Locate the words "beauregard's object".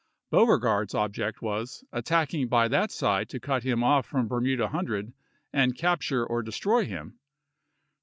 0.31-1.43